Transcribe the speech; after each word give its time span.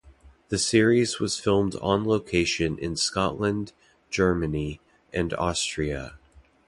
The 0.49 0.57
series 0.57 1.19
was 1.19 1.39
filmed 1.39 1.75
on 1.75 2.05
location 2.07 2.75
in 2.79 2.95
Scotland, 2.95 3.71
Germany 4.09 4.81
and 5.13 5.31
Austria. 5.35 6.15